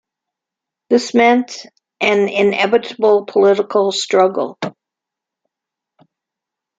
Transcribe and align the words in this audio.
This 0.89 1.13
meant 1.13 1.67
an 1.99 2.27
inevitable 2.27 3.25
political 3.25 3.91
struggle. 3.91 4.57